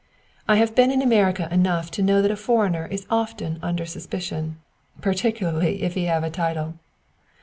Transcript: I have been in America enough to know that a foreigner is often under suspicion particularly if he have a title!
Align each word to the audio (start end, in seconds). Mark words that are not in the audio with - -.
I 0.47 0.55
have 0.55 0.73
been 0.73 0.89
in 0.89 1.03
America 1.03 1.47
enough 1.51 1.91
to 1.91 2.01
know 2.01 2.23
that 2.23 2.31
a 2.31 2.35
foreigner 2.35 2.87
is 2.89 3.05
often 3.11 3.59
under 3.61 3.85
suspicion 3.85 4.57
particularly 4.99 5.83
if 5.83 5.93
he 5.93 6.05
have 6.05 6.23
a 6.23 6.31
title! 6.31 6.73